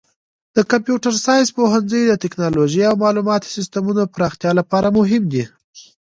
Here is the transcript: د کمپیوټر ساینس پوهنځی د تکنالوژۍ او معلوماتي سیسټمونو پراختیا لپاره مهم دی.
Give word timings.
د 0.55 0.57
کمپیوټر 0.71 1.13
ساینس 1.25 1.49
پوهنځی 1.57 2.01
د 2.05 2.13
تکنالوژۍ 2.23 2.81
او 2.89 2.95
معلوماتي 3.03 3.49
سیسټمونو 3.55 4.01
پراختیا 4.13 4.51
لپاره 4.59 4.87
مهم 4.97 5.23
دی. 5.33 5.43